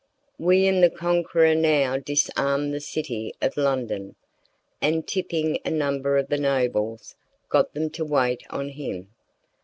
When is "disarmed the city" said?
1.95-3.35